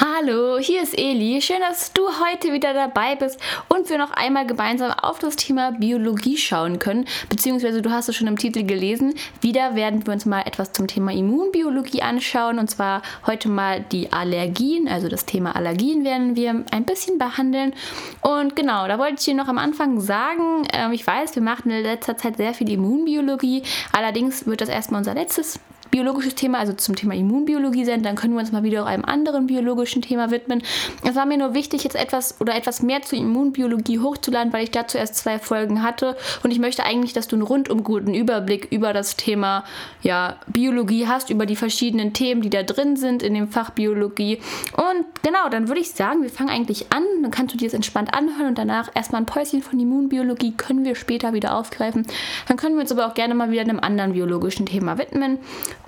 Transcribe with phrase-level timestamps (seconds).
[0.00, 1.42] Hallo, hier ist Eli.
[1.42, 5.72] Schön, dass du heute wieder dabei bist und wir noch einmal gemeinsam auf das Thema
[5.72, 7.04] Biologie schauen können.
[7.28, 9.14] Beziehungsweise du hast es schon im Titel gelesen.
[9.40, 14.12] Wieder werden wir uns mal etwas zum Thema Immunbiologie anschauen und zwar heute mal die
[14.12, 14.86] Allergien.
[14.86, 17.74] Also das Thema Allergien werden wir ein bisschen behandeln.
[18.20, 21.72] Und genau, da wollte ich dir noch am Anfang sagen, äh, ich weiß, wir machen
[21.72, 23.64] in letzter Zeit sehr viel Immunbiologie.
[23.90, 25.58] Allerdings wird das erstmal unser letztes
[25.90, 29.46] biologisches Thema, also zum Thema Immunbiologie sind, dann können wir uns mal wieder einem anderen
[29.46, 30.62] biologischen Thema widmen.
[31.04, 34.70] Es war mir nur wichtig, jetzt etwas oder etwas mehr zur Immunbiologie hochzuladen, weil ich
[34.70, 38.68] dazu erst zwei Folgen hatte und ich möchte eigentlich, dass du einen rundum guten Überblick
[38.70, 39.64] über das Thema
[40.02, 44.40] ja, Biologie hast, über die verschiedenen Themen, die da drin sind in dem Fach Biologie.
[44.72, 47.74] Und genau, dann würde ich sagen, wir fangen eigentlich an, dann kannst du dir das
[47.74, 52.06] entspannt anhören und danach erstmal ein Päuschen von Immunbiologie können wir später wieder aufgreifen.
[52.46, 55.38] Dann können wir uns aber auch gerne mal wieder einem anderen biologischen Thema widmen.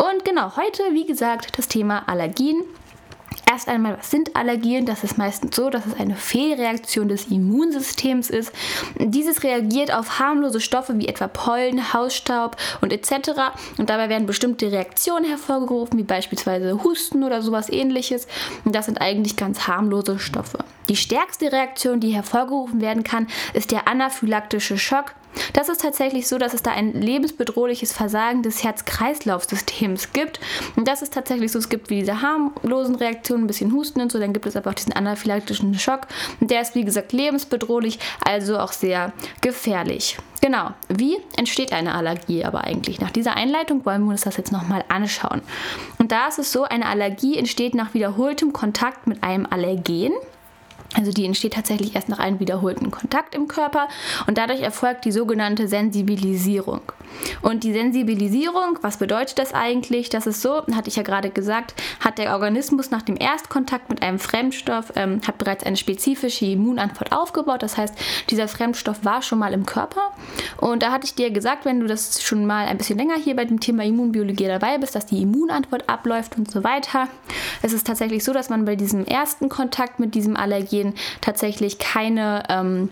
[0.00, 2.62] Und genau, heute, wie gesagt, das Thema Allergien.
[3.50, 4.86] Erst einmal, was sind Allergien?
[4.86, 8.50] Das ist meistens so, dass es eine Fehlreaktion des Immunsystems ist.
[8.98, 13.52] Dieses reagiert auf harmlose Stoffe wie etwa Pollen, Hausstaub und etc.
[13.76, 18.26] Und dabei werden bestimmte Reaktionen hervorgerufen, wie beispielsweise Husten oder sowas ähnliches.
[18.64, 20.64] Und das sind eigentlich ganz harmlose Stoffe.
[20.88, 25.14] Die stärkste Reaktion, die hervorgerufen werden kann, ist der anaphylaktische Schock.
[25.52, 30.40] Das ist tatsächlich so, dass es da ein lebensbedrohliches Versagen des Herz-Kreislauf-Systems gibt.
[30.76, 34.12] Und das ist tatsächlich so, es gibt wie diese harmlosen Reaktionen, ein bisschen Husten und
[34.12, 36.06] so, dann gibt es aber auch diesen anaphylaktischen Schock.
[36.40, 40.18] Und der ist, wie gesagt, lebensbedrohlich, also auch sehr gefährlich.
[40.40, 43.00] Genau, wie entsteht eine Allergie aber eigentlich?
[43.00, 45.42] Nach dieser Einleitung wollen wir uns das jetzt nochmal anschauen.
[45.98, 50.12] Und da ist es so, eine Allergie entsteht nach wiederholtem Kontakt mit einem Allergen.
[50.96, 53.88] Also die entsteht tatsächlich erst nach einem wiederholten Kontakt im Körper
[54.26, 56.80] und dadurch erfolgt die sogenannte Sensibilisierung.
[57.42, 60.08] Und die Sensibilisierung, was bedeutet das eigentlich?
[60.08, 64.02] Das ist so, hatte ich ja gerade gesagt, hat der Organismus nach dem Erstkontakt mit
[64.02, 67.62] einem Fremdstoff, ähm, hat bereits eine spezifische Immunantwort aufgebaut.
[67.62, 67.94] Das heißt,
[68.30, 70.12] dieser Fremdstoff war schon mal im Körper.
[70.56, 73.36] Und da hatte ich dir gesagt, wenn du das schon mal ein bisschen länger hier
[73.36, 77.08] bei dem Thema Immunbiologie dabei bist, dass die Immunantwort abläuft und so weiter.
[77.62, 80.79] Es ist tatsächlich so, dass man bei diesem ersten Kontakt mit diesem Allergen
[81.20, 82.90] tatsächlich keine ähm,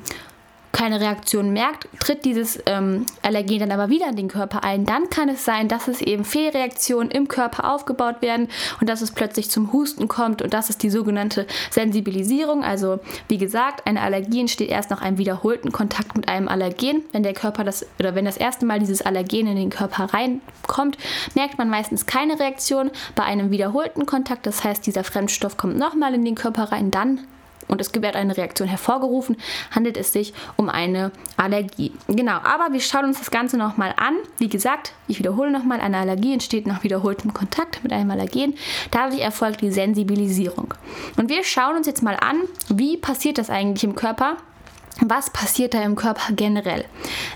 [0.78, 5.10] keine Reaktion merkt, tritt dieses ähm, Allergen dann aber wieder in den Körper ein, dann
[5.10, 8.48] kann es sein, dass es eben Fehlreaktionen im Körper aufgebaut werden
[8.80, 12.62] und dass es plötzlich zum Husten kommt und das ist die sogenannte Sensibilisierung.
[12.62, 17.02] Also wie gesagt, eine Allergie entsteht erst nach einem wiederholten Kontakt mit einem Allergen.
[17.12, 20.98] Wenn der Körper das oder wenn das erste Mal dieses Allergen in den Körper reinkommt,
[21.34, 22.90] merkt man meistens keine Reaktion.
[23.16, 27.20] Bei einem wiederholten Kontakt, das heißt, dieser Fremdstoff kommt nochmal in den Körper rein, dann
[27.68, 29.36] und es wird eine Reaktion hervorgerufen,
[29.70, 31.92] handelt es sich um eine Allergie.
[32.08, 34.14] Genau, aber wir schauen uns das Ganze nochmal an.
[34.38, 38.54] Wie gesagt, ich wiederhole nochmal, eine Allergie entsteht nach wiederholtem Kontakt mit einem Allergen.
[38.90, 40.74] Dadurch erfolgt die Sensibilisierung.
[41.16, 44.36] Und wir schauen uns jetzt mal an, wie passiert das eigentlich im Körper,
[45.00, 46.84] was passiert da im Körper generell?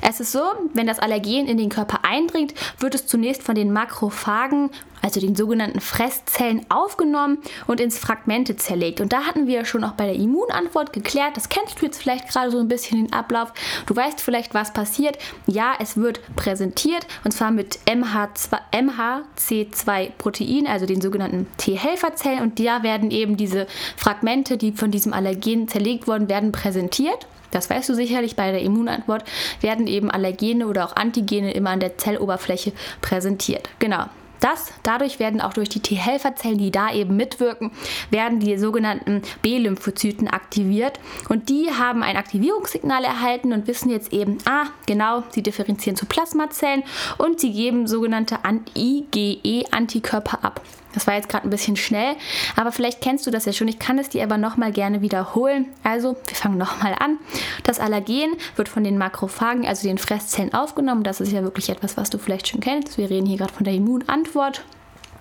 [0.01, 0.43] Es ist so,
[0.75, 4.71] wenn das Allergen in den Körper eindringt, wird es zunächst von den Makrophagen,
[5.03, 9.01] also den sogenannten Fresszellen, aufgenommen und ins Fragmente zerlegt.
[9.01, 12.01] Und da hatten wir ja schon auch bei der Immunantwort geklärt, das kennst du jetzt
[12.01, 13.53] vielleicht gerade so ein bisschen den Ablauf.
[13.87, 15.19] Du weißt vielleicht, was passiert.
[15.47, 22.41] Ja, es wird präsentiert und zwar mit MH2, MHC2-Protein, also den sogenannten T-Helferzellen.
[22.41, 27.71] Und da werden eben diese Fragmente, die von diesem Allergen zerlegt wurden, werden präsentiert das
[27.71, 29.25] weißt du sicherlich bei der Immunantwort,
[29.61, 33.69] werden eben Allergene oder auch Antigene immer an der Zelloberfläche präsentiert.
[33.79, 34.07] Genau.
[34.43, 37.71] Das, dadurch werden auch durch die T-Helferzellen, die da eben mitwirken,
[38.11, 40.99] werden die sogenannten B-Lymphozyten aktiviert.
[41.29, 46.07] Und die haben ein Aktivierungssignal erhalten und wissen jetzt eben, ah, genau, sie differenzieren zu
[46.07, 46.83] Plasmazellen
[47.19, 48.39] und sie geben sogenannte
[48.75, 50.61] IgE-Antikörper ab.
[50.93, 52.17] Das war jetzt gerade ein bisschen schnell,
[52.57, 53.69] aber vielleicht kennst du das ja schon.
[53.69, 55.67] Ich kann es dir aber nochmal gerne wiederholen.
[55.83, 57.19] Also, wir fangen nochmal an.
[57.65, 61.03] Das Allergen wird von den Makrophagen, also den Fresszellen, aufgenommen.
[61.03, 62.99] Das ist ja wirklich etwas, was du vielleicht schon kennst.
[62.99, 64.65] Wir reden hier gerade von der Immunantwort.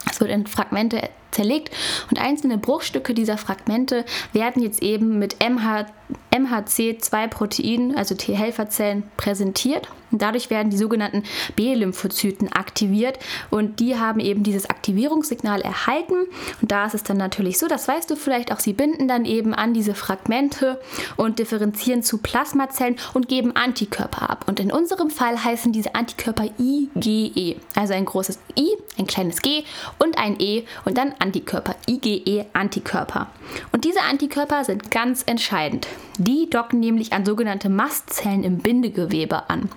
[0.09, 1.72] Es wird in Fragmente zerlegt
[2.09, 5.85] und einzelne Bruchstücke dieser Fragmente werden jetzt eben mit MH,
[6.32, 9.88] MHC2-Proteinen, also T-Helferzellen, präsentiert.
[10.11, 11.23] Und dadurch werden die sogenannten
[11.55, 13.17] B-Lymphozyten aktiviert
[13.50, 16.16] und die haben eben dieses Aktivierungssignal erhalten.
[16.61, 19.26] Und da ist es dann natürlich so, das weißt du vielleicht auch, sie binden dann
[19.26, 20.82] eben an diese Fragmente
[21.16, 24.46] und differenzieren zu Plasmazellen und geben Antikörper ab.
[24.47, 29.64] Und in unserem Fall heißen diese Antikörper IgE, also ein großes I, ein kleines G
[29.97, 33.28] und ein E und dann Antikörper, IgE-Antikörper.
[33.72, 35.88] Und diese Antikörper sind ganz entscheidend.
[36.18, 39.70] Die docken nämlich an sogenannte Mastzellen im Bindegewebe an.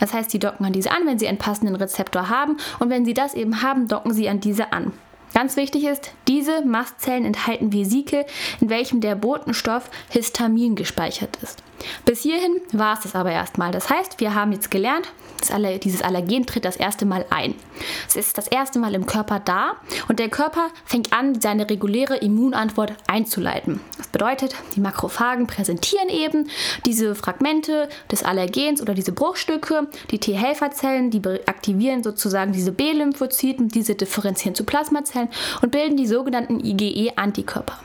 [0.00, 3.04] Das heißt, sie docken an diese an, wenn sie einen passenden Rezeptor haben und wenn
[3.04, 4.92] sie das eben haben, docken sie an diese an.
[5.34, 8.24] Ganz wichtig ist, diese Mastzellen enthalten Vesikel,
[8.60, 11.62] in welchem der Botenstoff Histamin gespeichert ist.
[12.04, 13.72] Bis hierhin war es das aber erstmal.
[13.72, 15.12] Das heißt, wir haben jetzt gelernt,
[15.50, 17.54] Aller, dieses Allergen tritt das erste Mal ein.
[18.08, 19.76] Es ist das erste Mal im Körper da
[20.08, 23.80] und der Körper fängt an, seine reguläre Immunantwort einzuleiten.
[23.96, 26.50] Das bedeutet, die Makrophagen präsentieren eben
[26.86, 29.88] diese Fragmente des Allergens oder diese Bruchstücke.
[30.10, 35.28] Die T-Helferzellen, die aktivieren sozusagen diese B-Lymphozyten, diese differenzieren zu Plasmazellen
[35.62, 37.78] und bilden die sogenannten IgE-Antikörper.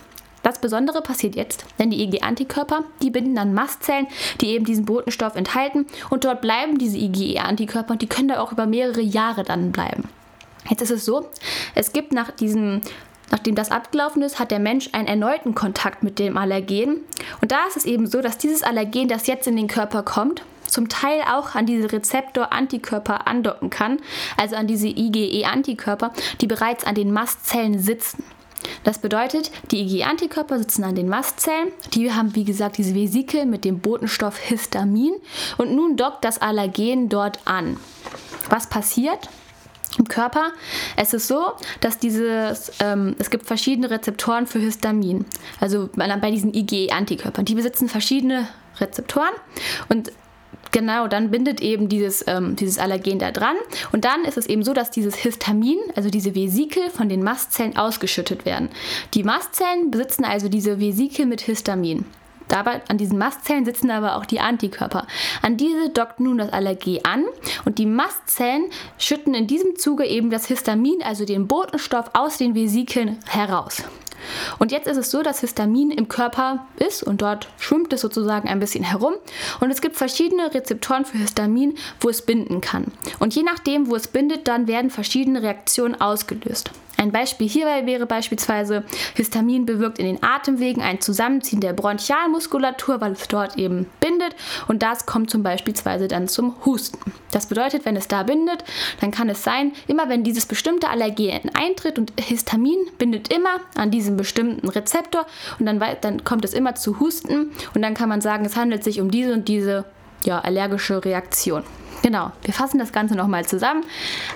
[0.43, 4.07] Das Besondere passiert jetzt, denn die IgE-Antikörper, die binden an Mastzellen,
[4.41, 8.51] die eben diesen Botenstoff enthalten und dort bleiben diese IgE-Antikörper und die können da auch
[8.51, 10.09] über mehrere Jahre dann bleiben.
[10.69, 11.29] Jetzt ist es so,
[11.75, 12.81] es gibt nach diesem
[13.31, 16.97] Nachdem das abgelaufen ist, hat der Mensch einen erneuten Kontakt mit dem Allergen.
[17.41, 20.43] Und da ist es eben so, dass dieses Allergen, das jetzt in den Körper kommt,
[20.67, 23.99] zum Teil auch an diese Rezeptor-Antikörper andocken kann,
[24.37, 28.23] also an diese IgE-Antikörper, die bereits an den Mastzellen sitzen.
[28.83, 31.71] Das bedeutet, die IgE-Antikörper sitzen an den Mastzellen.
[31.93, 35.13] Die haben, wie gesagt, diese Vesikel mit dem Botenstoff Histamin.
[35.57, 37.77] Und nun dockt das Allergen dort an.
[38.49, 39.29] Was passiert?
[39.99, 40.51] Im Körper.
[40.95, 45.25] Es ist so, dass dieses, ähm, es gibt verschiedene Rezeptoren für Histamin.
[45.59, 47.45] Also bei diesen IgE-Antikörpern.
[47.45, 48.47] Die besitzen verschiedene
[48.79, 49.33] Rezeptoren
[49.89, 50.11] und
[50.73, 53.55] Genau, dann bindet eben dieses, ähm, dieses Allergen da dran.
[53.91, 57.77] Und dann ist es eben so, dass dieses Histamin, also diese Vesikel, von den Mastzellen
[57.77, 58.69] ausgeschüttet werden.
[59.13, 62.05] Die Mastzellen besitzen also diese Vesikel mit Histamin.
[62.47, 65.05] Dabei an diesen Mastzellen sitzen aber auch die Antikörper.
[65.43, 67.23] An diese dockt nun das Allergie an
[67.65, 68.65] und die Mastzellen
[68.97, 73.83] schütten in diesem Zuge eben das Histamin, also den Botenstoff, aus den Vesikeln heraus.
[74.59, 78.47] Und jetzt ist es so, dass Histamin im Körper ist und dort schwimmt es sozusagen
[78.47, 79.13] ein bisschen herum.
[79.59, 82.91] Und es gibt verschiedene Rezeptoren für Histamin, wo es binden kann.
[83.19, 86.71] Und je nachdem, wo es bindet, dann werden verschiedene Reaktionen ausgelöst.
[86.97, 88.83] Ein Beispiel hierbei wäre beispielsweise,
[89.15, 94.35] Histamin bewirkt in den Atemwegen ein Zusammenziehen der Bronchialmuskulatur, weil es dort eben bindet
[94.67, 95.73] und das kommt zum Beispiel
[96.07, 96.99] dann zum Husten.
[97.31, 98.63] Das bedeutet, wenn es da bindet,
[99.01, 103.91] dann kann es sein, immer wenn dieses bestimmte Allergen eintritt und Histamin bindet immer an
[103.91, 105.25] diesem bestimmten Rezeptor
[105.59, 108.83] und dann, dann kommt es immer zu Husten und dann kann man sagen, es handelt
[108.83, 109.85] sich um diese und diese
[110.25, 111.63] ja, allergische Reaktion.
[112.03, 113.83] Genau, wir fassen das Ganze nochmal zusammen,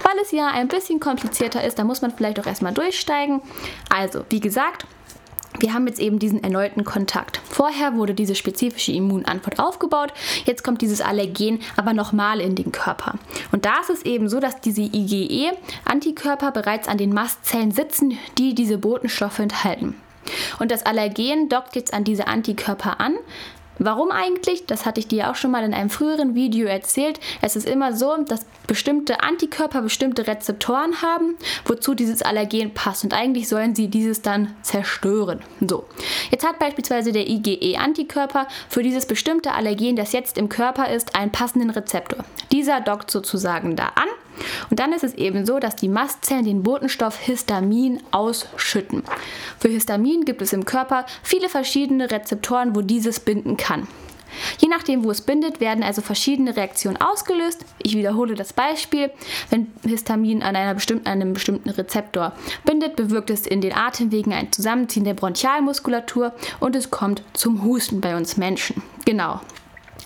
[0.01, 1.77] weil es ja ein bisschen komplizierter ist.
[1.77, 3.41] Da muss man vielleicht auch erstmal durchsteigen.
[3.89, 4.87] Also, wie gesagt,
[5.59, 7.41] wir haben jetzt eben diesen erneuten Kontakt.
[7.43, 10.13] Vorher wurde diese spezifische Immunantwort aufgebaut,
[10.45, 13.15] jetzt kommt dieses Allergen aber nochmal in den Körper.
[13.51, 18.55] Und da ist es eben so, dass diese IgE-Antikörper bereits an den Mastzellen sitzen, die
[18.55, 19.95] diese Botenstoffe enthalten.
[20.59, 23.15] Und das Allergen dockt jetzt an diese Antikörper an,
[23.79, 24.65] Warum eigentlich?
[24.65, 27.19] Das hatte ich dir auch schon mal in einem früheren Video erzählt.
[27.41, 31.35] Es ist immer so, dass bestimmte Antikörper bestimmte Rezeptoren haben,
[31.65, 33.03] wozu dieses Allergen passt.
[33.03, 35.41] Und eigentlich sollen sie dieses dann zerstören.
[35.61, 35.85] So,
[36.31, 41.31] jetzt hat beispielsweise der IgE-Antikörper für dieses bestimmte Allergen, das jetzt im Körper ist, einen
[41.31, 42.25] passenden Rezeptor.
[42.51, 44.07] Dieser dockt sozusagen da an
[44.69, 49.03] und dann ist es eben so, dass die Mastzellen den Botenstoff Histamin ausschütten.
[49.59, 53.87] Für Histamin gibt es im Körper viele verschiedene Rezeptoren, wo dieses binden kann.
[54.59, 57.65] Je nachdem, wo es bindet, werden also verschiedene Reaktionen ausgelöst.
[57.81, 59.09] Ich wiederhole das Beispiel.
[59.49, 62.33] Wenn Histamin an, einer bestimmten, einem bestimmten Rezeptor
[62.65, 68.01] bindet, bewirkt es in den Atemwegen ein Zusammenziehen der Bronchialmuskulatur und es kommt zum Husten
[68.01, 68.81] bei uns Menschen.
[69.05, 69.41] Genau.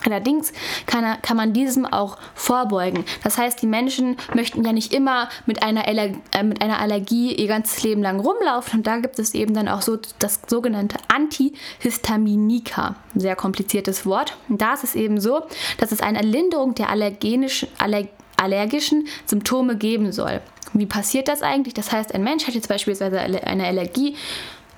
[0.05, 0.53] Allerdings
[0.86, 3.05] kann, kann, man diesem auch vorbeugen.
[3.24, 7.34] Das heißt, die Menschen möchten ja nicht immer mit einer, Aller äh, mit einer Allergie
[7.34, 8.79] ihr ganzes Leben lang rumlaufen.
[8.79, 12.96] Und da gibt es eben dann auch so das sogenannte Antihistaminika.
[13.15, 14.38] Ein sehr kompliziertes Wort.
[14.50, 15.41] Und da ist es eben so,
[15.77, 20.41] dass es eine Linderung der allergenischen, aller, allergischen Symptome geben soll.
[20.74, 21.74] Wie passiert das eigentlich?
[21.74, 24.15] Das heißt, ein Mensch hat jetzt beispielsweise eine Allergie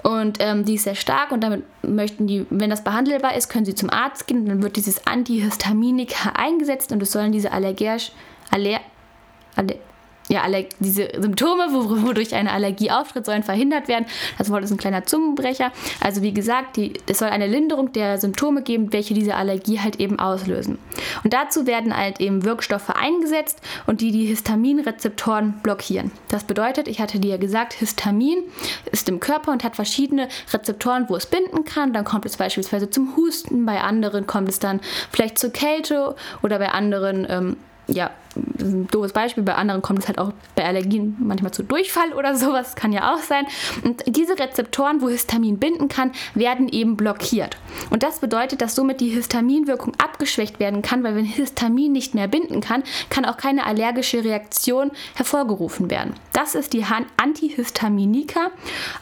[0.03, 3.63] und ähm, die ist sehr stark und damit möchten die, wenn das behandelbar ist, können
[3.63, 4.45] sie zum Arzt gehen.
[4.45, 8.11] Dann wird dieses Antihistaminika eingesetzt und es sollen diese allergisch,
[8.51, 8.81] aller,
[9.55, 9.75] aller,
[10.33, 10.43] ja,
[10.79, 14.05] diese Symptome, wodurch eine Allergie auftritt, sollen verhindert werden.
[14.37, 15.71] Das Wort ist ein kleiner Zungenbrecher.
[16.01, 19.99] Also wie gesagt, die, es soll eine Linderung der Symptome geben, welche diese Allergie halt
[19.99, 20.79] eben auslösen.
[21.23, 26.11] Und dazu werden halt eben Wirkstoffe eingesetzt und die die Histaminrezeptoren blockieren.
[26.29, 28.39] Das bedeutet, ich hatte dir ja gesagt, Histamin
[28.91, 31.93] ist im Körper und hat verschiedene Rezeptoren, wo es binden kann.
[31.93, 36.57] Dann kommt es beispielsweise zum Husten, bei anderen kommt es dann vielleicht zur Kälte oder
[36.57, 40.31] bei anderen ähm, ja, das ist ein doofes Beispiel, bei anderen kommt es halt auch
[40.55, 43.45] bei Allergien manchmal zu Durchfall oder sowas, kann ja auch sein.
[43.83, 47.57] Und diese Rezeptoren, wo Histamin binden kann, werden eben blockiert.
[47.89, 52.27] Und das bedeutet, dass somit die Histaminwirkung abgeschwächt werden kann, weil wenn Histamin nicht mehr
[52.27, 56.13] binden kann, kann auch keine allergische Reaktion hervorgerufen werden.
[56.31, 56.85] Das ist die
[57.17, 58.51] Antihistaminika,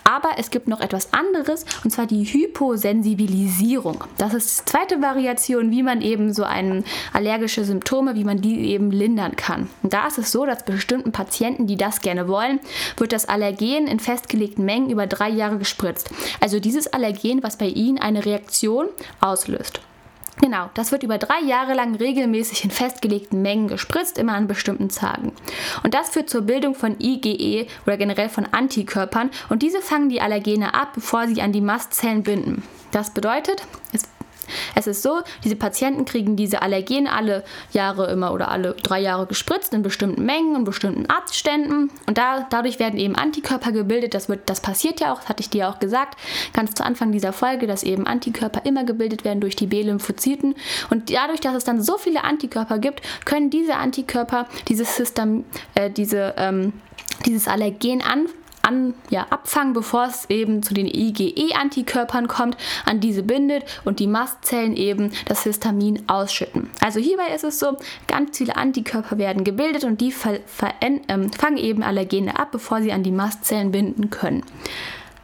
[0.03, 4.03] aber es gibt noch etwas anderes und zwar die Hyposensibilisierung.
[4.17, 6.83] Das ist die zweite Variation, wie man eben so ein
[7.13, 9.69] allergische Symptome, wie man die eben lindern kann.
[9.83, 12.59] Da ist es so, dass bestimmten Patienten, die das gerne wollen,
[12.97, 16.09] wird das Allergen in festgelegten Mengen über drei Jahre gespritzt.
[16.39, 18.87] Also dieses Allergen, was bei ihnen eine Reaktion
[19.19, 19.81] auslöst.
[20.39, 24.89] Genau, das wird über drei Jahre lang regelmäßig in festgelegten Mengen gespritzt, immer an bestimmten
[24.89, 25.33] Tagen.
[25.83, 30.21] Und das führt zur Bildung von IgE oder generell von Antikörpern und diese fangen die
[30.21, 32.63] Allergene ab, bevor sie an die Mastzellen binden.
[32.91, 33.61] Das bedeutet,
[33.93, 34.03] es
[34.75, 39.25] es ist so, diese Patienten kriegen diese Allergene alle Jahre immer oder alle drei Jahre
[39.25, 44.13] gespritzt in bestimmten Mengen, in bestimmten Abständen und da, dadurch werden eben Antikörper gebildet.
[44.13, 46.17] Das, wird, das passiert ja auch, das hatte ich dir auch gesagt,
[46.53, 50.55] ganz zu Anfang dieser Folge, dass eben Antikörper immer gebildet werden durch die B-Lymphozyten
[50.89, 55.89] und dadurch, dass es dann so viele Antikörper gibt, können diese Antikörper dieses System, äh,
[55.89, 56.73] diese, ähm,
[57.25, 58.27] dieses Allergen an,
[58.61, 64.07] an, ja, abfangen, bevor es eben zu den IgE-Antikörpern kommt, an diese bindet und die
[64.07, 66.69] Mastzellen eben das Histamin ausschütten.
[66.81, 67.77] Also hierbei ist es so,
[68.07, 70.13] ganz viele Antikörper werden gebildet und die
[70.81, 74.43] ähm, fangen eben Allergene ab, bevor sie an die Mastzellen binden können.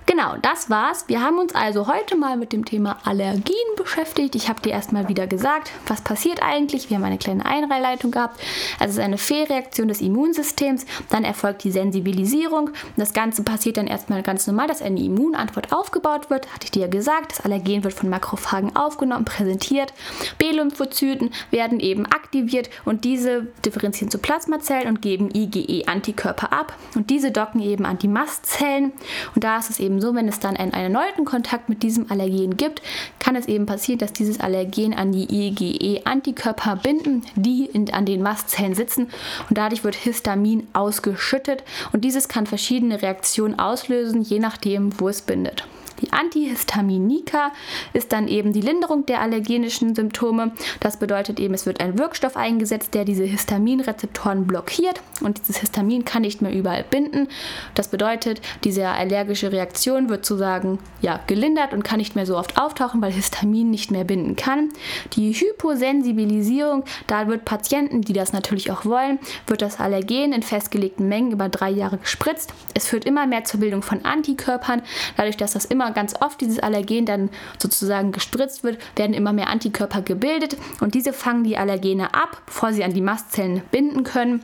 [0.07, 1.03] Genau, das war's.
[1.09, 4.35] Wir haben uns also heute mal mit dem Thema Allergien beschäftigt.
[4.35, 6.89] Ich habe dir erstmal wieder gesagt, was passiert eigentlich.
[6.89, 8.39] Wir haben eine kleine Einleitung gehabt.
[8.79, 10.85] Also es ist eine Fehlreaktion des Immunsystems.
[11.09, 12.69] Dann erfolgt die Sensibilisierung.
[12.95, 16.47] Das Ganze passiert dann erstmal ganz normal, dass eine Immunantwort aufgebaut wird.
[16.53, 17.33] Hatte ich dir ja gesagt.
[17.33, 19.93] Das Allergen wird von Makrophagen aufgenommen, präsentiert.
[20.37, 26.73] B-Lymphozyten werden eben aktiviert und diese differenzieren zu Plasmazellen und geben IgE-Antikörper ab.
[26.95, 28.93] Und diese docken eben an die Mastzellen.
[29.35, 32.11] Und da ist es eben so, wenn es dann einen, einen erneuten Kontakt mit diesem
[32.11, 32.81] Allergen gibt,
[33.19, 38.21] kann es eben passieren, dass dieses Allergen an die IgE-Antikörper binden, die in, an den
[38.21, 39.09] Mastzellen sitzen
[39.49, 41.63] und dadurch wird Histamin ausgeschüttet
[41.93, 45.65] und dieses kann verschiedene Reaktionen auslösen, je nachdem, wo es bindet.
[46.01, 47.51] Die Antihistaminika
[47.93, 50.51] ist dann eben die Linderung der allergenischen Symptome.
[50.79, 56.05] Das bedeutet eben, es wird ein Wirkstoff eingesetzt, der diese Histaminrezeptoren blockiert und dieses Histamin
[56.05, 57.27] kann nicht mehr überall binden.
[57.73, 62.57] Das bedeutet, diese allergische Reaktion wird sozusagen ja, gelindert und kann nicht mehr so oft
[62.57, 64.69] auftauchen, weil Histamin nicht mehr binden kann.
[65.13, 71.07] Die Hyposensibilisierung, da wird Patienten, die das natürlich auch wollen, wird das Allergen in festgelegten
[71.07, 72.53] Mengen über drei Jahre gespritzt.
[72.73, 74.81] Es führt immer mehr zur Bildung von Antikörpern,
[75.15, 77.29] dadurch, dass das immer immer ganz oft dieses Allergen dann
[77.61, 82.73] sozusagen gespritzt wird, werden immer mehr Antikörper gebildet und diese fangen die Allergene ab, bevor
[82.73, 84.43] sie an die Mastzellen binden können.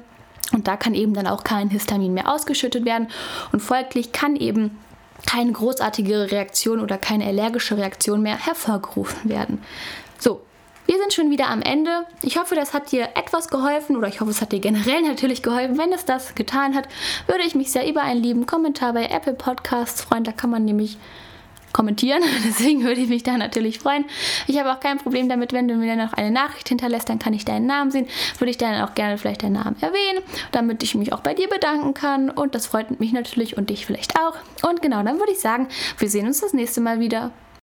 [0.53, 3.07] Und da kann eben dann auch kein Histamin mehr ausgeschüttet werden
[3.51, 4.77] und folglich kann eben
[5.25, 9.62] keine großartige Reaktion oder keine allergische Reaktion mehr hervorgerufen werden.
[10.19, 10.41] So,
[10.85, 12.05] wir sind schon wieder am Ende.
[12.21, 15.41] Ich hoffe, das hat dir etwas geholfen oder ich hoffe, es hat dir generell natürlich
[15.41, 15.77] geholfen.
[15.77, 16.88] Wenn es das getan hat,
[17.27, 20.23] würde ich mich sehr über einen lieben Kommentar bei Apple Podcasts freuen.
[20.23, 20.97] Da kann man nämlich
[21.73, 22.21] kommentieren.
[22.45, 24.05] Deswegen würde ich mich da natürlich freuen.
[24.47, 27.19] Ich habe auch kein Problem damit, wenn du mir dann noch eine Nachricht hinterlässt, dann
[27.19, 28.07] kann ich deinen Namen sehen.
[28.37, 31.49] Würde ich dann auch gerne vielleicht deinen Namen erwähnen, damit ich mich auch bei dir
[31.49, 32.29] bedanken kann.
[32.29, 34.35] Und das freut mich natürlich und dich vielleicht auch.
[34.67, 37.31] Und genau, dann würde ich sagen, wir sehen uns das nächste Mal wieder.